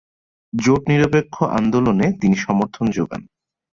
জোট-নিরপেক্ষ 0.53 1.35
আন্দোলনে 1.57 2.07
তিনি 2.21 2.35
সমর্থন 2.35 2.85
যোগান। 2.91 3.21